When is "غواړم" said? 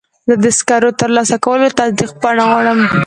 2.49-2.79